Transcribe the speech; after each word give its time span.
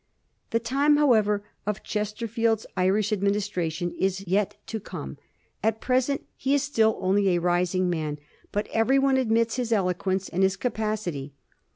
The 0.49 0.59
time, 0.59 0.97
however, 0.97 1.43
of 1.67 1.83
Chesterfield's 1.83 2.65
Irish 2.75 3.11
administra 3.11 3.71
tion 3.71 3.91
is 3.99 4.25
yet 4.27 4.57
to 4.65 4.79
come. 4.79 5.19
At 5.61 5.79
present 5.79 6.25
he 6.35 6.55
is 6.55 6.63
still 6.63 6.97
only 6.99 7.29
a 7.35 7.39
rising 7.39 7.87
man; 7.87 8.17
but 8.51 8.67
every 8.73 8.97
one 8.97 9.17
admits 9.17 9.57
his 9.57 9.71
eloquence 9.71 10.27
and 10.27 10.41
his 10.41 10.57
capacity. 10.57 11.35